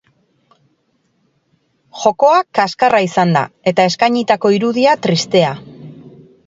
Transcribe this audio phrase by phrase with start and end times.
[2.05, 5.55] Jokoa kaskarra izan da eta eskainitako irudia tristea.